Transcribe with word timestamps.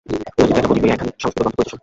উদয়াদিত্য 0.03 0.43
একটি 0.53 0.61
প্রদীপ 0.67 0.71
লইয়া 0.83 0.95
একখানি 0.95 1.11
সংস্কৃত 1.23 1.37
গ্রন্থ 1.41 1.55
পড়িতেছেন। 1.57 1.79